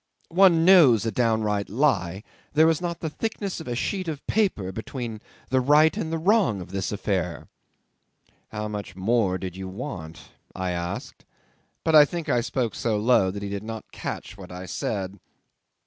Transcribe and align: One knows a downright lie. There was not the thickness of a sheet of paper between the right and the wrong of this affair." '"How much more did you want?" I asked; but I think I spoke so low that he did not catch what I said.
One 0.29 0.65
knows 0.65 1.05
a 1.05 1.11
downright 1.11 1.69
lie. 1.69 2.23
There 2.53 2.65
was 2.65 2.81
not 2.81 3.01
the 3.01 3.09
thickness 3.11 3.59
of 3.61 3.67
a 3.67 3.75
sheet 3.75 4.07
of 4.07 4.25
paper 4.25 4.71
between 4.71 5.21
the 5.49 5.61
right 5.61 5.95
and 5.95 6.11
the 6.11 6.17
wrong 6.17 6.59
of 6.59 6.71
this 6.71 6.91
affair." 6.91 7.49
'"How 8.47 8.67
much 8.67 8.95
more 8.95 9.37
did 9.37 9.55
you 9.55 9.67
want?" 9.69 10.31
I 10.55 10.71
asked; 10.71 11.23
but 11.83 11.93
I 11.93 12.05
think 12.05 12.29
I 12.29 12.41
spoke 12.41 12.73
so 12.73 12.97
low 12.97 13.29
that 13.29 13.43
he 13.43 13.49
did 13.49 13.61
not 13.61 13.91
catch 13.91 14.37
what 14.37 14.51
I 14.51 14.65
said. 14.65 15.19